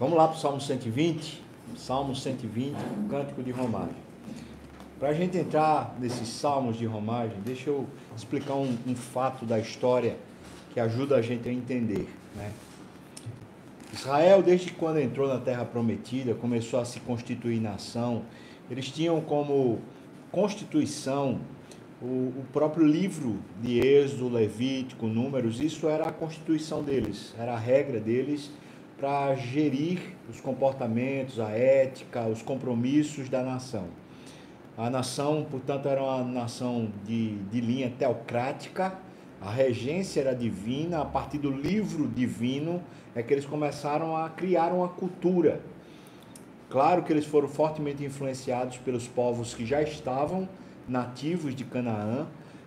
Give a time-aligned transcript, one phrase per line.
[0.00, 1.42] Vamos lá para o Salmo 120.
[1.76, 2.74] Salmo 120,
[3.10, 3.94] Cântico de Romagem.
[4.98, 9.58] Para a gente entrar nesses salmos de romagem, deixa eu explicar um, um, fato da
[9.58, 10.16] história
[10.72, 12.08] que ajuda a gente a entender.
[12.34, 12.50] Né?
[13.92, 18.22] Israel, desde quando entrou na Terra Prometida, começou a se constituir nação.
[18.70, 19.80] Eles tinham como
[20.32, 21.40] constituição
[22.00, 22.06] o,
[22.38, 25.60] o próprio livro de Êxodo, Levítico, Números.
[25.60, 28.50] Isso era a constituição deles, era a regra deles
[29.00, 29.98] para gerir
[30.28, 33.86] os comportamentos, a ética, os compromissos da nação.
[34.76, 38.94] A nação, portanto, era uma nação de, de linha teocrática,
[39.40, 42.82] a regência era divina, a partir do livro divino
[43.14, 45.62] é que eles começaram a criar uma cultura.
[46.68, 50.46] Claro que eles foram fortemente influenciados pelos povos que já estavam
[50.86, 52.26] nativos de Canaã,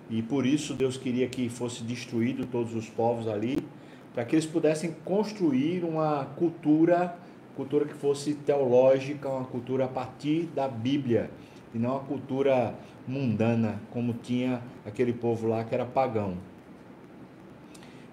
[0.09, 3.63] e por isso Deus queria que fosse destruído todos os povos ali,
[4.13, 7.15] para que eles pudessem construir uma cultura,
[7.55, 11.31] cultura que fosse teológica, uma cultura a partir da Bíblia,
[11.73, 12.75] e não a cultura
[13.07, 16.35] mundana, como tinha aquele povo lá que era pagão.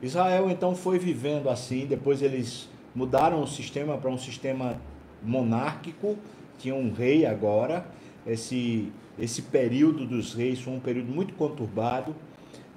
[0.02, 4.80] Israel então foi vivendo assim, depois eles mudaram o sistema para um sistema
[5.22, 6.16] monárquico,
[6.58, 7.86] tinha um rei agora.
[8.26, 12.14] Esse, esse período dos reis foi um período muito conturbado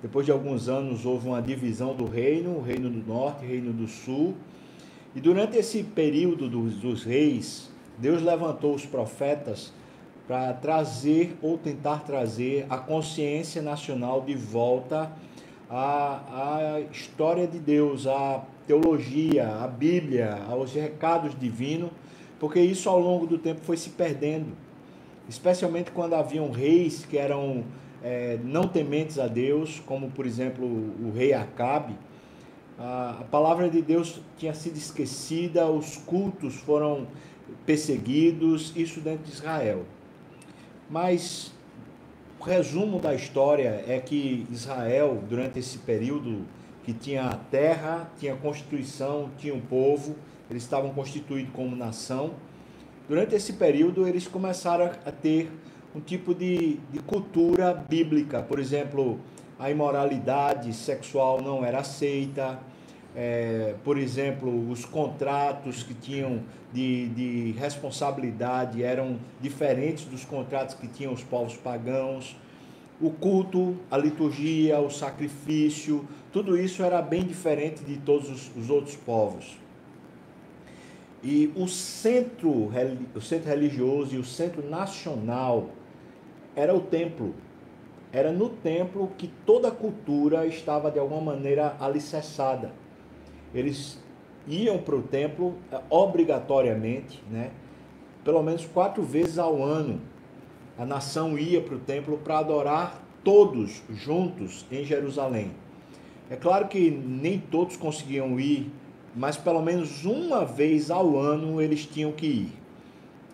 [0.03, 3.71] depois de alguns anos houve uma divisão do reino, o reino do norte, o reino
[3.71, 4.33] do sul.
[5.15, 9.71] E durante esse período dos, dos reis, Deus levantou os profetas
[10.27, 15.09] para trazer ou tentar trazer a consciência nacional de volta
[15.69, 21.91] à, à história de Deus, à teologia, à Bíblia, aos recados divinos,
[22.41, 24.51] porque isso ao longo do tempo foi se perdendo,
[25.29, 27.63] especialmente quando haviam reis que eram
[28.03, 31.95] é, não tementes a Deus, como por exemplo o, rei Acabe,
[32.77, 37.07] a, a palavra de Deus tinha sido esquecida, os cultos foram
[37.65, 39.85] perseguidos, isso dentro de Israel.
[40.89, 41.53] Mas
[42.39, 46.45] o resumo da história é que Israel, durante esse período
[46.83, 50.15] que tinha a terra, tinha constituição, tinha um povo,
[50.49, 52.33] eles estavam constituídos como nação.
[53.07, 55.49] Durante esse período, eles começaram a ter
[55.95, 58.41] um tipo de, de cultura bíblica.
[58.41, 59.19] Por exemplo,
[59.59, 62.59] a imoralidade sexual não era aceita.
[63.15, 70.87] É, por exemplo, os contratos que tinham de, de responsabilidade eram diferentes dos contratos que
[70.87, 72.35] tinham os povos pagãos.
[72.99, 78.69] O culto, a liturgia, o sacrifício, tudo isso era bem diferente de todos os, os
[78.69, 79.57] outros povos.
[81.23, 82.71] E o centro,
[83.15, 85.69] o centro religioso e o centro nacional
[86.55, 87.33] era o templo.
[88.11, 92.71] Era no templo que toda a cultura estava de alguma maneira alicerçada.
[93.53, 93.99] Eles
[94.47, 97.51] iam para o templo eh, obrigatoriamente, né?
[98.23, 99.99] pelo menos quatro vezes ao ano.
[100.77, 105.51] A nação ia para o templo para adorar todos juntos em Jerusalém.
[106.29, 108.71] É claro que nem todos conseguiam ir,
[109.15, 112.53] mas pelo menos uma vez ao ano eles tinham que ir.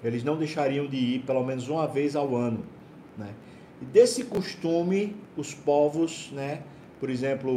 [0.04, 2.64] Eles não deixariam de ir pelo menos uma vez ao ano.
[3.20, 3.30] Né?
[3.82, 6.62] E desse costume, os povos, né,
[7.00, 7.52] por exemplo,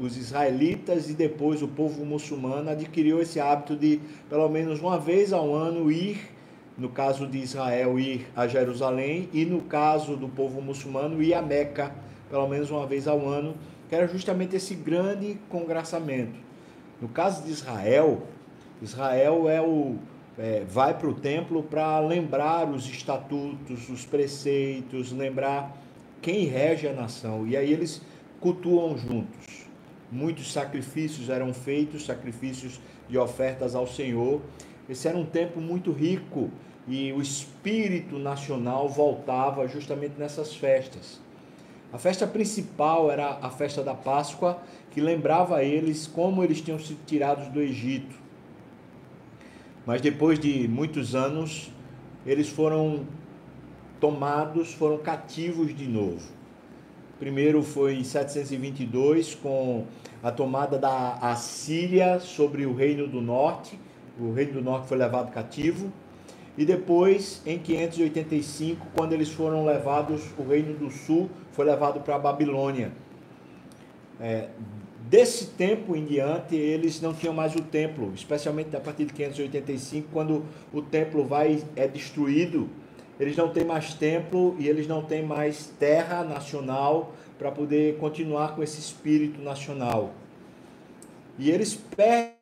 [0.00, 5.32] os israelitas e depois o povo muçulmano adquiriu esse hábito de, pelo menos uma vez
[5.32, 6.30] ao ano, ir,
[6.76, 11.42] no caso de Israel, ir a Jerusalém e no caso do povo muçulmano, ir a
[11.42, 11.94] Meca,
[12.30, 13.54] pelo menos uma vez ao ano,
[13.88, 16.40] que era justamente esse grande congraçamento.
[17.00, 18.22] No caso de Israel,
[18.80, 19.96] Israel é o,
[20.38, 25.76] é, vai para o templo para lembrar os estatutos, os preceitos, lembrar
[26.20, 27.46] quem rege a nação.
[27.46, 28.00] E aí eles
[28.40, 29.66] cultuam juntos.
[30.10, 34.40] Muitos sacrifícios eram feitos, sacrifícios de ofertas ao Senhor.
[34.88, 36.50] Esse era um tempo muito rico
[36.86, 41.20] e o espírito nacional voltava justamente nessas festas.
[41.92, 44.58] A festa principal era a festa da Páscoa,
[44.90, 48.21] que lembrava a eles como eles tinham sido tirados do Egito.
[49.84, 51.70] Mas depois de muitos anos,
[52.24, 53.04] eles foram
[54.00, 56.20] tomados, foram cativos de novo.
[57.18, 59.84] Primeiro foi em 722, com
[60.22, 63.78] a tomada da Assíria sobre o Reino do Norte.
[64.18, 65.92] O Reino do Norte foi levado cativo.
[66.56, 72.16] E depois, em 585, quando eles foram levados, o Reino do Sul foi levado para
[72.16, 72.92] a Babilônia.
[74.20, 74.48] É,
[75.12, 80.08] Desse tempo em diante, eles não tinham mais o templo, especialmente a partir de 585,
[80.10, 80.42] quando
[80.72, 82.66] o templo vai é destruído.
[83.20, 88.56] Eles não têm mais templo e eles não têm mais terra nacional para poder continuar
[88.56, 90.14] com esse espírito nacional.
[91.38, 92.32] E eles perdem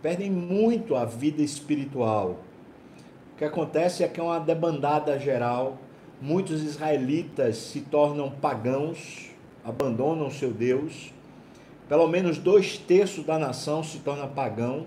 [0.00, 2.38] perdem, muito a vida espiritual.
[3.34, 5.78] O que acontece é que é uma debandada geral.
[6.20, 9.30] Muitos israelitas se tornam pagãos,
[9.64, 11.15] abandonam seu Deus.
[11.88, 14.86] Pelo menos dois terços da nação se torna pagão.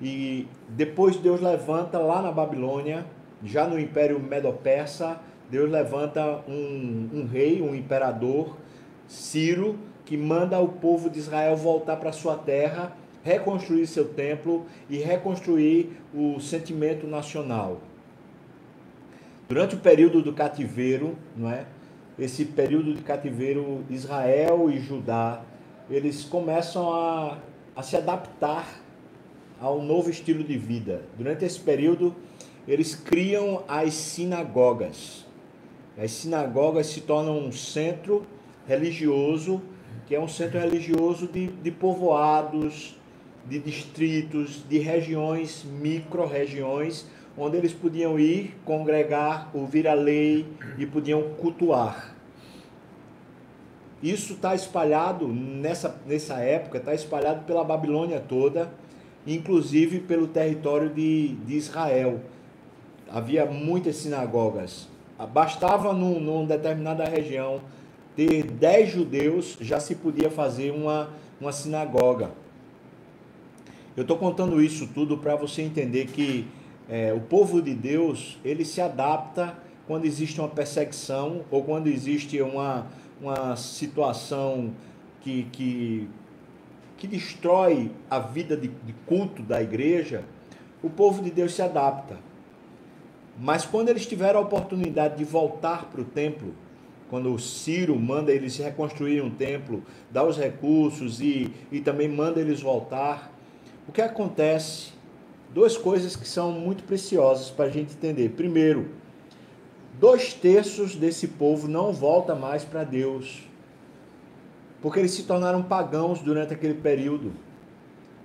[0.00, 3.06] E depois Deus levanta lá na Babilônia,
[3.42, 5.20] já no Império Medo-Persa,
[5.50, 8.56] Deus levanta um, um rei, um imperador,
[9.06, 14.98] Ciro, que manda o povo de Israel voltar para sua terra, reconstruir seu templo e
[14.98, 17.80] reconstruir o sentimento nacional.
[19.48, 21.66] Durante o período do cativeiro, não é?
[22.18, 25.42] Esse período de cativeiro, Israel e Judá,
[25.90, 27.38] eles começam a,
[27.76, 28.82] a se adaptar
[29.60, 31.02] ao novo estilo de vida.
[31.16, 32.14] Durante esse período,
[32.66, 35.24] eles criam as sinagogas.
[35.96, 38.26] As sinagogas se tornam um centro
[38.66, 39.62] religioso,
[40.06, 42.96] que é um centro religioso de, de povoados,
[43.46, 47.06] de distritos, de regiões, micro-regiões,
[47.36, 50.46] onde eles podiam ir, congregar, ouvir a lei
[50.78, 52.13] e podiam cultuar.
[54.04, 58.70] Isso está espalhado nessa, nessa época, está espalhado pela Babilônia toda,
[59.26, 62.20] inclusive pelo território de, de Israel.
[63.10, 64.88] Havia muitas sinagogas.
[65.32, 67.62] Bastava num, numa determinada região
[68.14, 71.08] ter dez judeus, já se podia fazer uma,
[71.40, 72.30] uma sinagoga.
[73.96, 76.46] Eu estou contando isso tudo para você entender que
[76.90, 79.56] é, o povo de Deus ele se adapta
[79.86, 82.86] quando existe uma perseguição ou quando existe uma,
[83.24, 84.72] uma situação
[85.22, 86.08] que, que,
[86.98, 90.24] que destrói a vida de, de culto da igreja,
[90.82, 92.18] o povo de Deus se adapta.
[93.38, 96.54] Mas quando eles tiveram a oportunidade de voltar para o templo,
[97.08, 102.40] quando o Ciro manda eles reconstruírem um templo, dá os recursos e, e também manda
[102.40, 103.32] eles voltar,
[103.88, 104.92] o que acontece?
[105.52, 108.30] Duas coisas que são muito preciosas para a gente entender.
[108.30, 108.90] Primeiro,
[109.98, 113.42] dois terços desse povo não volta mais para Deus,
[114.82, 117.32] porque eles se tornaram pagãos durante aquele período.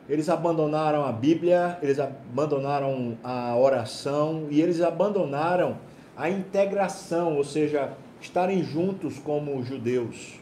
[0.10, 5.77] Eles abandonaram a Bíblia, eles abandonaram a oração e eles abandonaram
[6.18, 10.39] a integração, ou seja, estarem juntos como judeus.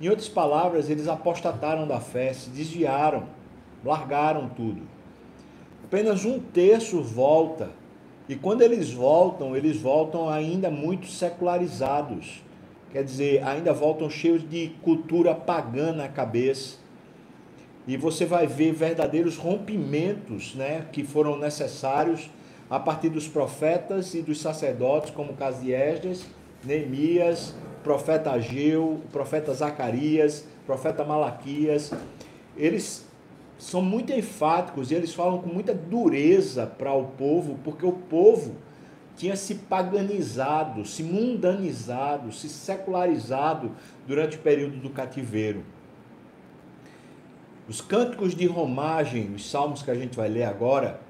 [0.00, 3.24] Em outras palavras, eles apostataram da fé, se desviaram,
[3.84, 4.82] largaram tudo.
[5.84, 7.70] Apenas um terço volta.
[8.28, 12.42] E quando eles voltam, eles voltam ainda muito secularizados.
[12.90, 16.78] Quer dizer, ainda voltam cheios de cultura pagã na cabeça
[17.86, 22.30] e você vai ver verdadeiros rompimentos né, que foram necessários
[22.70, 26.24] a partir dos profetas e dos sacerdotes, como o caso de Esdras,
[26.64, 31.92] Neemias, profeta Ageu, profeta Zacarias, profeta Malaquias.
[32.56, 33.06] Eles
[33.58, 38.56] são muito enfáticos e eles falam com muita dureza para o povo, porque o povo
[39.16, 43.70] tinha se paganizado, se mundanizado, se secularizado
[44.06, 45.64] durante o período do cativeiro.
[47.68, 51.00] Os cânticos de romagem, os salmos que a gente vai ler agora,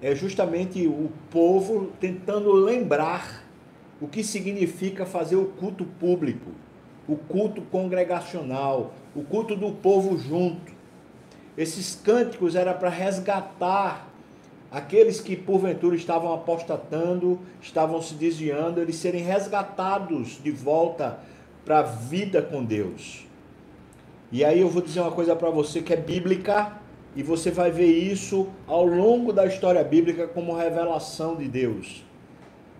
[0.00, 3.44] é justamente o povo tentando lembrar
[4.00, 6.52] o que significa fazer o culto público,
[7.06, 10.79] o culto congregacional, o culto do povo junto.
[11.60, 14.08] Esses cânticos era para resgatar
[14.72, 21.18] aqueles que porventura estavam apostatando, estavam se desviando, eles serem resgatados de volta
[21.62, 23.26] para a vida com Deus.
[24.32, 26.78] E aí eu vou dizer uma coisa para você que é bíblica
[27.14, 32.02] e você vai ver isso ao longo da história bíblica como revelação de Deus.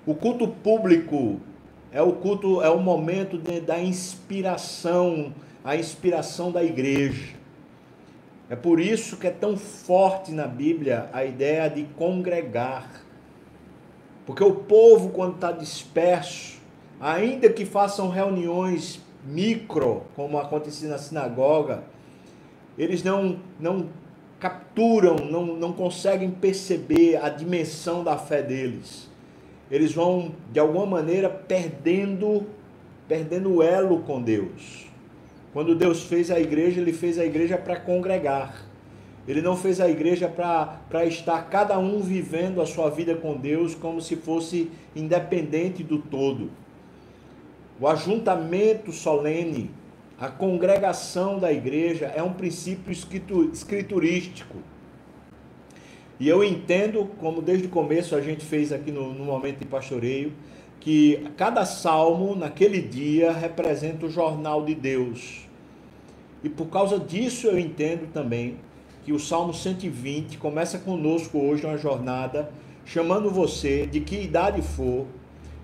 [0.06, 1.38] O culto público
[1.92, 7.39] é o culto, é o momento de, da inspiração, a inspiração da igreja.
[8.50, 13.00] É por isso que é tão forte na Bíblia a ideia de congregar.
[14.26, 16.58] Porque o povo, quando está disperso,
[17.00, 21.84] ainda que façam reuniões micro, como acontecia na sinagoga,
[22.76, 23.88] eles não, não
[24.40, 29.08] capturam, não, não conseguem perceber a dimensão da fé deles.
[29.70, 32.48] Eles vão, de alguma maneira, perdendo,
[33.06, 34.89] perdendo o elo com Deus.
[35.52, 38.66] Quando Deus fez a igreja, ele fez a igreja para congregar.
[39.26, 43.74] Ele não fez a igreja para estar cada um vivendo a sua vida com Deus
[43.74, 46.50] como se fosse independente do todo
[47.80, 49.70] o ajuntamento solene,
[50.18, 54.58] a congregação da igreja é um princípio escriturístico.
[56.18, 59.64] E eu entendo, como desde o começo a gente fez aqui no, no momento de
[59.64, 60.30] pastoreio,
[60.80, 65.46] que cada salmo naquele dia representa o jornal de Deus.
[66.42, 68.56] E por causa disso eu entendo também
[69.04, 72.50] que o Salmo 120 começa conosco hoje uma jornada,
[72.84, 75.06] chamando você, de que idade for,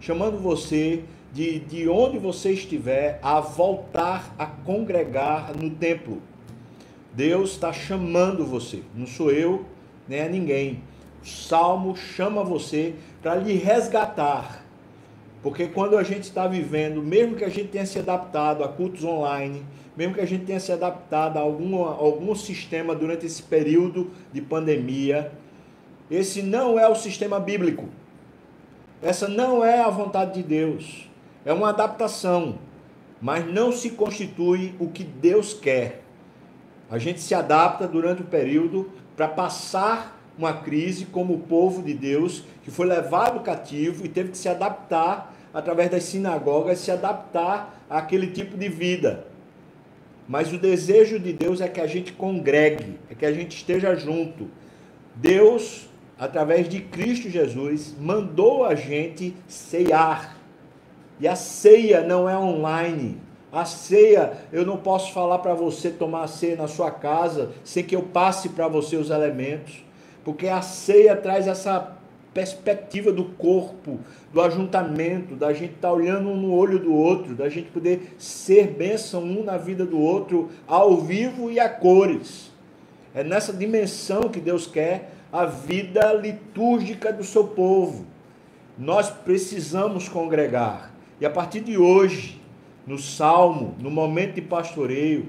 [0.00, 6.20] chamando você de, de onde você estiver, a voltar a congregar no templo.
[7.12, 9.64] Deus está chamando você, não sou eu,
[10.06, 10.82] nem é ninguém.
[11.22, 14.65] O Salmo chama você para lhe resgatar.
[15.42, 19.04] Porque quando a gente está vivendo, mesmo que a gente tenha se adaptado a cultos
[19.04, 19.64] online,
[19.96, 24.40] mesmo que a gente tenha se adaptado a algum, algum sistema durante esse período de
[24.40, 25.32] pandemia,
[26.10, 27.88] esse não é o sistema bíblico.
[29.02, 31.08] Essa não é a vontade de Deus.
[31.44, 32.58] É uma adaptação,
[33.20, 36.02] mas não se constitui o que Deus quer.
[36.90, 41.94] A gente se adapta durante o período para passar uma crise como o povo de
[41.94, 47.82] Deus que foi levado cativo e teve que se adaptar através das sinagogas, se adaptar
[47.88, 49.26] àquele tipo de vida.
[50.28, 53.94] Mas o desejo de Deus é que a gente congregue, é que a gente esteja
[53.94, 54.50] junto.
[55.14, 55.88] Deus,
[56.18, 60.36] através de Cristo Jesus, mandou a gente ceiar.
[61.18, 63.18] E a ceia não é online.
[63.50, 67.82] A ceia, eu não posso falar para você tomar a ceia na sua casa sem
[67.82, 69.85] que eu passe para você os elementos.
[70.26, 71.98] Porque a ceia traz essa
[72.34, 74.00] perspectiva do corpo,
[74.32, 78.16] do ajuntamento, da gente estar tá olhando um no olho do outro, da gente poder
[78.18, 82.50] ser bênção um na vida do outro, ao vivo e a cores.
[83.14, 88.04] É nessa dimensão que Deus quer a vida litúrgica do seu povo.
[88.76, 90.92] Nós precisamos congregar.
[91.20, 92.42] E a partir de hoje,
[92.84, 95.28] no salmo, no momento de pastoreio,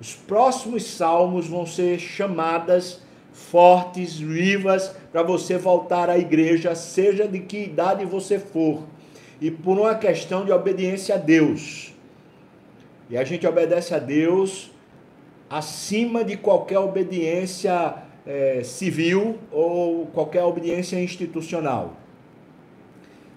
[0.00, 3.04] os próximos salmos vão ser chamadas
[3.36, 8.84] fortes, vivas, para você voltar à igreja, seja de que idade você for,
[9.40, 11.92] e por uma questão de obediência a Deus.
[13.10, 14.70] E a gente obedece a Deus
[15.50, 21.94] acima de qualquer obediência é, civil ou qualquer obediência institucional.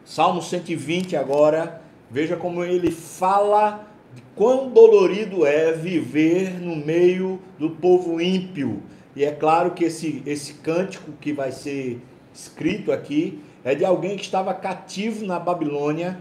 [0.05, 7.69] Salmo 120 agora, veja como ele fala de quão dolorido é viver no meio do
[7.71, 8.81] povo ímpio
[9.15, 12.01] e é claro que esse, esse cântico que vai ser
[12.33, 16.19] escrito aqui é de alguém que estava cativo na Babilônia,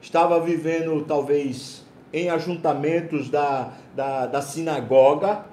[0.00, 5.46] estava vivendo talvez em ajuntamentos da, da, da sinagoga,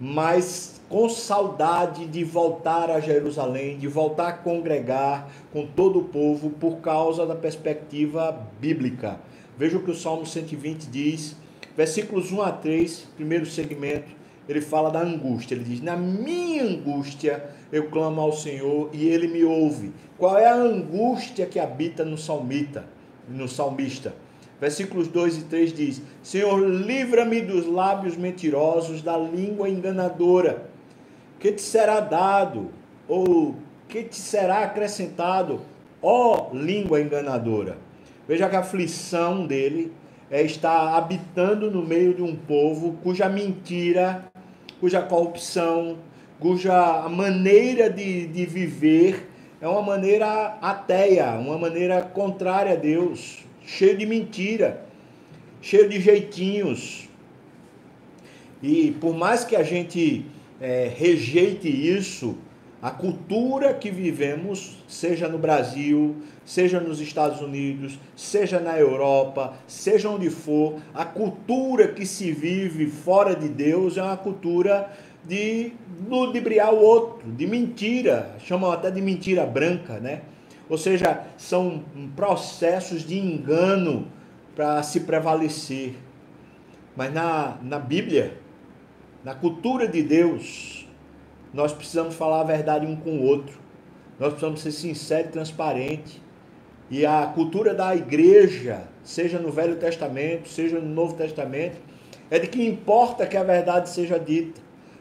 [0.00, 6.50] mas com saudade de voltar a Jerusalém, de voltar a congregar com todo o povo
[6.50, 9.20] por causa da perspectiva bíblica.
[9.56, 11.36] Veja o que o Salmo 120 diz,
[11.76, 14.17] versículos 1 a 3, primeiro segmento
[14.48, 15.54] ele fala da angústia.
[15.54, 19.92] Ele diz: Na minha angústia eu clamo ao Senhor e ele me ouve.
[20.16, 22.86] Qual é a angústia que habita no salmita,
[23.28, 24.14] no salmista?
[24.60, 30.66] Versículos 2 e 3 diz: Senhor, livra-me dos lábios mentirosos, da língua enganadora.
[31.38, 32.70] Que te será dado,
[33.06, 33.54] ou
[33.86, 35.60] que te será acrescentado,
[36.02, 37.78] ó língua enganadora?
[38.26, 39.92] Veja que a aflição dele
[40.30, 44.30] é estar habitando no meio de um povo cuja mentira
[44.80, 45.98] cuja corrupção,
[46.38, 49.28] cuja maneira de, de viver
[49.60, 54.86] é uma maneira ateia, uma maneira contrária a Deus, cheio de mentira,
[55.60, 57.08] cheio de jeitinhos.
[58.62, 60.24] E por mais que a gente
[60.60, 62.36] é, rejeite isso,
[62.80, 70.08] a cultura que vivemos, seja no Brasil, seja nos Estados Unidos, seja na Europa, seja
[70.08, 74.92] onde for, a cultura que se vive fora de Deus é uma cultura
[75.24, 75.72] de
[76.08, 80.22] ludibriar o outro, de mentira, chamam até de mentira branca, né?
[80.68, 81.82] Ou seja, são
[82.14, 84.06] processos de engano
[84.54, 85.96] para se prevalecer.
[86.94, 88.38] Mas na, na Bíblia,
[89.24, 90.87] na cultura de Deus,
[91.52, 93.58] nós precisamos falar a verdade um com o outro.
[94.18, 96.20] Nós precisamos ser sinceros e transparentes.
[96.90, 101.76] E a cultura da igreja, seja no Velho Testamento, seja no Novo Testamento,
[102.30, 104.60] é de que importa que a verdade seja dita.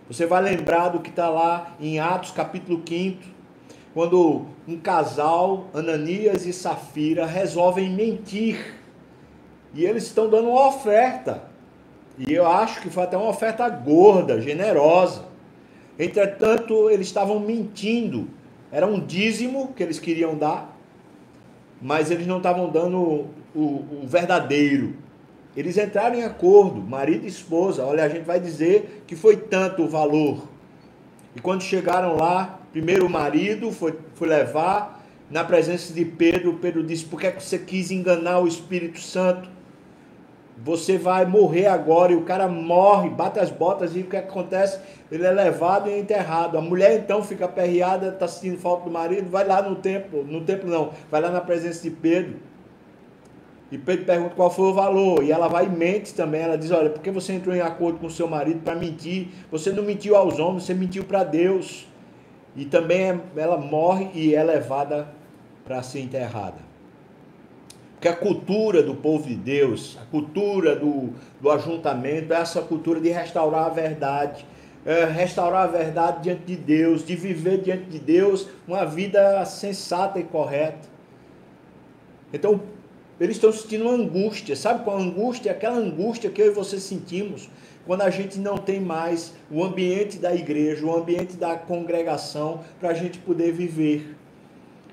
[0.09, 3.21] Você vai lembrar do que está lá em Atos capítulo 5,
[3.93, 8.75] quando um casal, Ananias e Safira, resolvem mentir.
[9.73, 11.43] E eles estão dando uma oferta.
[12.17, 15.25] E eu acho que foi até uma oferta gorda, generosa.
[15.99, 18.27] Entretanto, eles estavam mentindo.
[18.71, 20.77] Era um dízimo que eles queriam dar,
[21.81, 24.95] mas eles não estavam dando o, o, verdadeiro.
[25.55, 27.83] Eles entraram em acordo, marido e esposa.
[27.83, 30.47] Olha, a gente vai dizer que foi tanto o valor.
[31.35, 36.59] E quando chegaram lá, primeiro o marido foi, foi levar na presença de Pedro.
[36.61, 39.56] Pedro disse: Por que, é que você quis enganar o Espírito Santo?
[40.63, 44.79] Você vai morrer agora, e o cara morre, bate as botas, e o que acontece?
[45.11, 46.57] Ele é levado e enterrado.
[46.57, 50.41] A mulher então fica aperreada, está sentindo falta do marido, vai lá no templo, no
[50.41, 52.35] templo não, vai lá na presença de Pedro.
[53.71, 55.23] E Pedro pergunta qual foi o valor.
[55.23, 56.41] E ela vai e mente também.
[56.41, 59.27] Ela diz: Olha, por que você entrou em acordo com seu marido para mentir?
[59.51, 61.85] Você não mentiu aos homens, você mentiu para Deus.
[62.55, 65.09] E também é, ela morre e é levada
[65.65, 66.66] para ser enterrada.
[68.07, 71.09] A cultura do povo de Deus, a cultura do,
[71.41, 74.45] do ajuntamento, é essa cultura de restaurar a verdade.
[74.85, 80.19] É restaurar a verdade diante de Deus, de viver diante de Deus uma vida sensata
[80.19, 80.87] e correta.
[82.31, 82.61] Então,
[83.19, 84.55] eles estão sentindo uma angústia.
[84.55, 85.51] Sabe qual angústia?
[85.51, 87.49] Aquela angústia que eu e você sentimos
[87.85, 92.89] quando a gente não tem mais o ambiente da igreja, o ambiente da congregação para
[92.89, 94.15] a gente poder viver.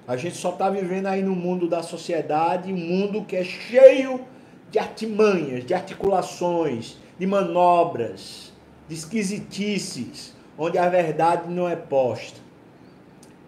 [0.07, 4.21] A gente só está vivendo aí no mundo da sociedade, um mundo que é cheio
[4.71, 8.53] de artimanhas, de articulações, de manobras,
[8.87, 12.45] de esquisitices, onde a verdade não é posta.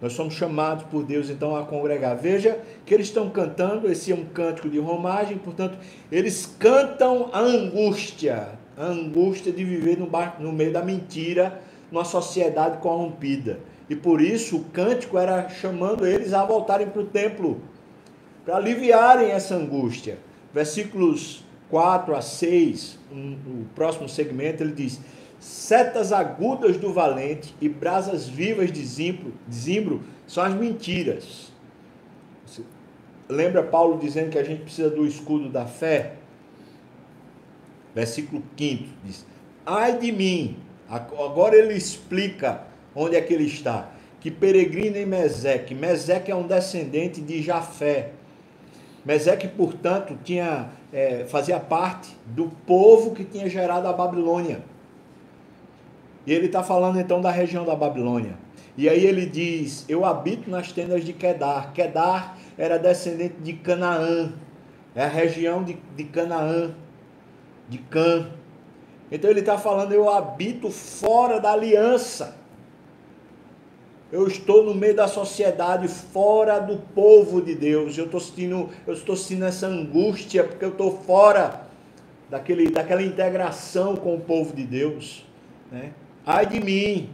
[0.00, 2.16] Nós somos chamados por Deus então a congregar.
[2.16, 5.78] Veja que eles estão cantando, esse é um cântico de romagem, portanto,
[6.10, 11.60] eles cantam a angústia, a angústia de viver no, bar, no meio da mentira,
[11.90, 13.58] numa sociedade corrompida.
[13.88, 17.60] E por isso o cântico era chamando eles a voltarem para o templo,
[18.44, 20.18] para aliviarem essa angústia.
[20.52, 25.00] Versículos 4 a 6, um, o próximo segmento, ele diz:
[25.38, 31.52] Setas agudas do valente e brasas vivas de zimbro, de zimbro são as mentiras.
[33.28, 36.14] Lembra Paulo dizendo que a gente precisa do escudo da fé?
[37.94, 39.26] Versículo 5 diz:
[39.64, 40.56] Ai de mim.
[40.88, 42.65] Agora ele explica
[42.96, 43.90] Onde é que ele está?
[44.20, 45.74] Que peregrina em Meseque.
[45.74, 48.12] Meseque é um descendente de Jafé.
[49.04, 54.62] Meseque, portanto, tinha, é, fazia parte do povo que tinha gerado a Babilônia.
[56.26, 58.34] E ele está falando então da região da Babilônia.
[58.78, 61.72] E aí ele diz: Eu habito nas tendas de Kedar.
[61.72, 64.32] Kedar era descendente de Canaã.
[64.94, 66.74] É a região de, de Canaã,
[67.68, 68.30] de Cã.
[69.12, 72.45] Então ele está falando: Eu habito fora da aliança.
[74.12, 77.98] Eu estou no meio da sociedade, fora do povo de Deus.
[77.98, 81.66] Eu estou sentindo, eu estou sentindo essa angústia porque eu estou fora
[82.30, 85.24] daquele, daquela integração com o povo de Deus.
[85.72, 85.90] Né?
[86.24, 87.10] Ai de mim,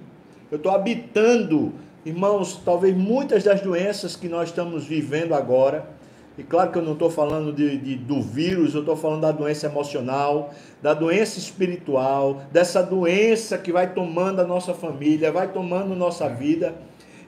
[0.50, 1.72] eu estou habitando,
[2.04, 5.88] irmãos, talvez muitas das doenças que nós estamos vivendo agora.
[6.36, 9.32] E claro que eu não estou falando de, de, do vírus, eu estou falando da
[9.32, 15.94] doença emocional, da doença espiritual, dessa doença que vai tomando a nossa família, vai tomando
[15.94, 16.74] nossa vida.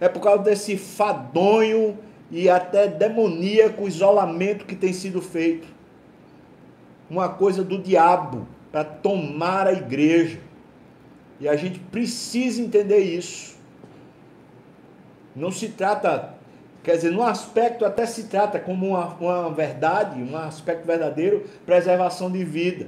[0.01, 1.99] É por causa desse fadonho
[2.31, 5.69] e até demoníaco isolamento que tem sido feito.
[7.11, 10.41] Uma coisa do diabo para tomar a igreja.
[11.39, 13.55] E a gente precisa entender isso.
[15.37, 16.35] Não se trata,
[16.85, 22.31] quer dizer, no aspecto até se trata como uma, uma verdade, um aspecto verdadeiro, preservação
[22.31, 22.87] de vida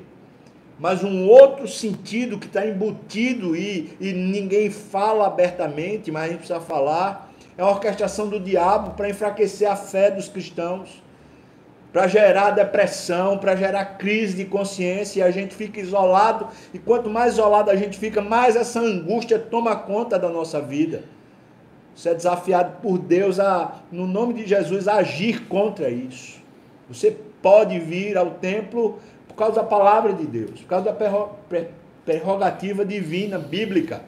[0.78, 6.38] mas um outro sentido que está embutido e, e ninguém fala abertamente, mas a gente
[6.38, 11.02] precisa falar, é a orquestração do diabo para enfraquecer a fé dos cristãos,
[11.92, 17.08] para gerar depressão, para gerar crise de consciência, e a gente fica isolado, e quanto
[17.08, 21.04] mais isolado a gente fica, mais essa angústia toma conta da nossa vida.
[21.96, 26.42] Você é desafiado por Deus a, no nome de Jesus, a agir contra isso.
[26.88, 31.28] Você pode vir ao templo por causa da palavra de Deus, por causa da
[32.04, 34.02] prerrogativa divina, bíblica.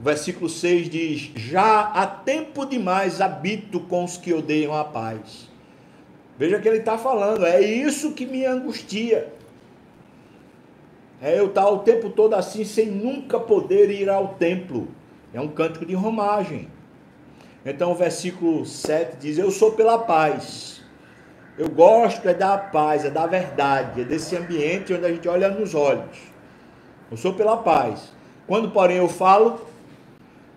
[0.00, 5.50] O versículo 6 diz: Já há tempo demais habito com os que odeiam a paz.
[6.38, 9.30] Veja que ele está falando, é isso que me angustia.
[11.20, 14.99] É eu estar o tempo todo assim, sem nunca poder ir ao templo.
[15.32, 16.68] É um cântico de romagem.
[17.64, 20.80] Então o versículo 7 diz: Eu sou pela paz
[21.60, 25.50] eu gosto é da paz, é da verdade, é desse ambiente onde a gente olha
[25.50, 26.16] nos olhos.
[27.10, 28.14] Eu sou pela paz.
[28.46, 29.60] Quando, porém, eu falo,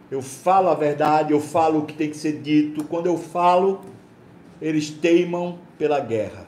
[0.10, 2.86] eu falo a verdade, eu falo o que tem que ser dito.
[2.86, 3.82] Quando eu falo,
[4.62, 6.48] eles teimam pela guerra.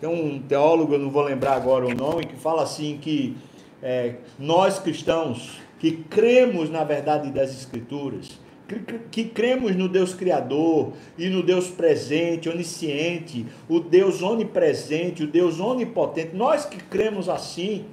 [0.00, 3.36] Tem um teólogo, eu não vou lembrar agora o nome, que fala assim que
[3.80, 8.38] é, nós cristãos que cremos na verdade das Escrituras,
[9.10, 15.58] que cremos no Deus Criador e no Deus presente, onisciente, o Deus onipresente, o Deus
[15.58, 17.86] onipotente, nós que cremos assim,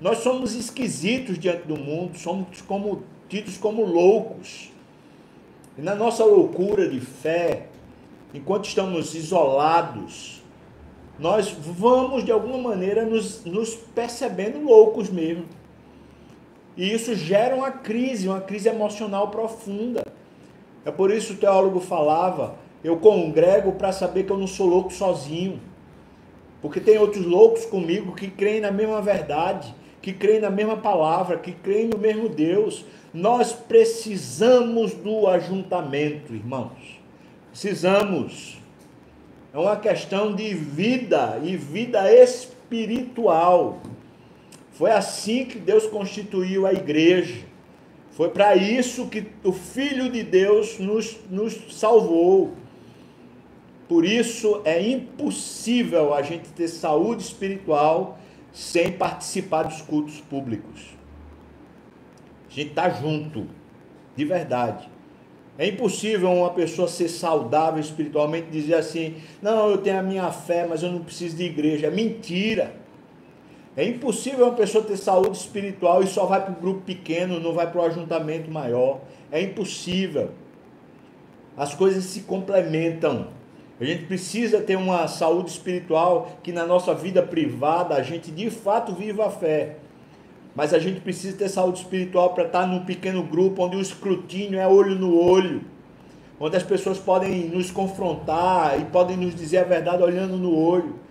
[0.00, 4.70] nós somos esquisitos diante do mundo, somos como, tidos como loucos.
[5.78, 7.66] E na nossa loucura de fé,
[8.34, 10.42] enquanto estamos isolados,
[11.18, 15.44] nós vamos de alguma maneira nos, nos percebendo loucos mesmo.
[16.78, 20.04] E isso gera uma crise, uma crise emocional profunda.
[20.84, 24.68] É por isso que o teólogo falava: eu congrego para saber que eu não sou
[24.68, 25.60] louco sozinho.
[26.62, 31.36] Porque tem outros loucos comigo que creem na mesma verdade, que creem na mesma palavra,
[31.36, 32.84] que creem no mesmo Deus.
[33.12, 37.00] Nós precisamos do ajuntamento, irmãos.
[37.50, 38.58] Precisamos.
[39.52, 43.78] É uma questão de vida e vida espiritual.
[44.78, 47.44] Foi assim que Deus constituiu a igreja.
[48.12, 52.52] Foi para isso que o Filho de Deus nos, nos salvou.
[53.88, 58.20] Por isso é impossível a gente ter saúde espiritual
[58.52, 60.96] sem participar dos cultos públicos.
[62.48, 63.48] A gente está junto,
[64.14, 64.88] de verdade.
[65.58, 70.30] É impossível uma pessoa ser saudável espiritualmente e dizer assim: não, eu tenho a minha
[70.30, 71.88] fé, mas eu não preciso de igreja.
[71.88, 72.77] É mentira.
[73.78, 77.52] É impossível uma pessoa ter saúde espiritual e só vai para o grupo pequeno, não
[77.52, 78.98] vai para o ajuntamento maior.
[79.30, 80.30] É impossível.
[81.56, 83.28] As coisas se complementam.
[83.80, 88.50] A gente precisa ter uma saúde espiritual que na nossa vida privada a gente de
[88.50, 89.76] fato viva a fé.
[90.56, 94.58] Mas a gente precisa ter saúde espiritual para estar num pequeno grupo onde o escrutínio
[94.58, 95.62] é olho no olho,
[96.40, 101.06] onde as pessoas podem nos confrontar e podem nos dizer a verdade olhando no olho.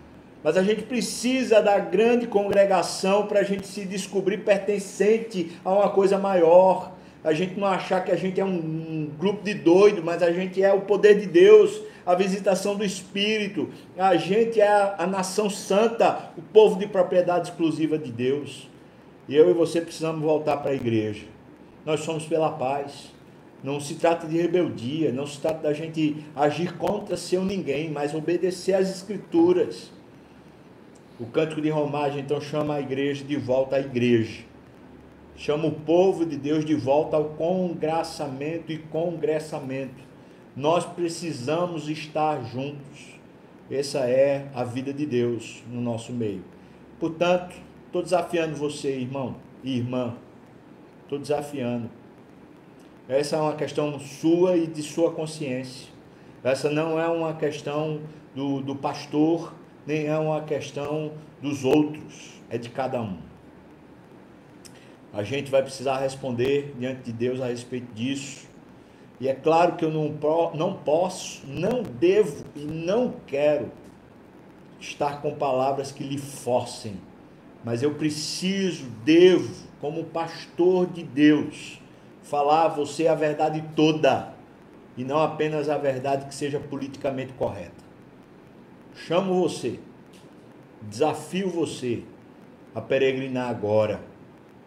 [0.47, 5.89] Mas a gente precisa da grande congregação para a gente se descobrir pertencente a uma
[5.89, 6.93] coisa maior.
[7.21, 10.63] A gente não achar que a gente é um, grupo de doido, mas a gente
[10.63, 13.67] é o poder de Deus, a visitação do Espírito.
[13.97, 18.69] A gente é a, a nação santa, o povo de propriedade exclusiva de Deus.
[19.27, 21.25] E eu e você precisamos voltar para a igreja.
[21.85, 23.11] Nós somos pela paz.
[23.61, 28.15] Não se trata de rebeldia, não se trata da gente agir contra seu ninguém, mas
[28.15, 29.96] obedecer às escrituras.
[31.19, 34.43] O cântico de romagem então chama a igreja de volta à igreja.
[35.35, 40.03] Chama o povo de Deus de volta ao congraçamento e congressamento.
[40.55, 43.17] Nós precisamos estar juntos.
[43.69, 46.43] Essa é a vida de Deus no nosso meio.
[46.99, 47.55] Portanto,
[47.87, 50.13] Estou desafiando você, irmão e irmã.
[51.03, 51.89] Estou desafiando.
[53.07, 55.87] Essa é uma questão sua e de sua consciência.
[56.43, 58.01] Essa não é uma questão
[58.35, 59.53] do, do pastor,
[59.87, 62.37] nem é uma questão dos outros.
[62.49, 63.17] É de cada um.
[65.11, 68.47] A gente vai precisar responder diante de Deus a respeito disso.
[69.19, 70.13] E é claro que eu não,
[70.53, 73.71] não posso, não devo e não quero
[74.79, 76.97] estar com palavras que lhe forcem
[77.67, 81.81] mas eu preciso, devo, como pastor de Deus,
[82.23, 84.33] falar a você a verdade toda
[84.95, 87.86] e não apenas a verdade que seja politicamente correta.
[89.05, 89.79] Chamo você,
[90.81, 92.03] desafio você
[92.73, 94.01] a peregrinar agora.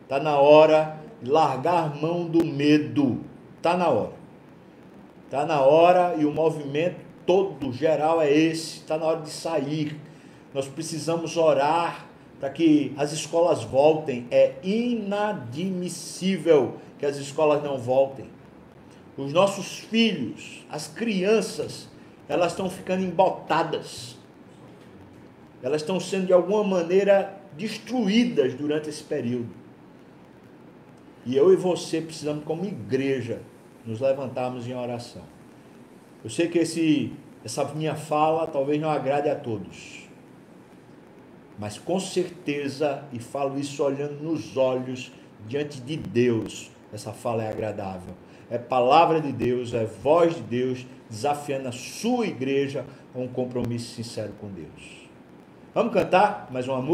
[0.02, 3.18] Está na hora de largar mão do medo.
[3.56, 4.12] Está na hora.
[5.24, 8.78] Está na hora e o movimento todo geral é esse.
[8.78, 10.00] Está na hora de sair.
[10.54, 12.06] Nós precisamos orar
[12.38, 14.26] para que as escolas voltem.
[14.30, 18.30] É inadmissível que as escolas não voltem.
[19.16, 21.88] Os nossos filhos, as crianças,
[22.28, 24.19] elas estão ficando embotadas.
[25.62, 29.50] Elas estão sendo de alguma maneira destruídas durante esse período.
[31.26, 33.42] E eu e você precisamos, como igreja,
[33.84, 35.22] nos levantarmos em oração.
[36.24, 37.12] Eu sei que esse,
[37.44, 40.00] essa minha fala talvez não agrade a todos
[41.60, 45.12] mas com certeza, e falo isso olhando nos olhos
[45.46, 48.14] diante de Deus, essa fala é agradável.
[48.50, 53.94] É palavra de Deus, é voz de Deus desafiando a sua igreja a um compromisso
[53.94, 54.99] sincero com Deus.
[55.72, 56.88] Vamos cantar mais uma música?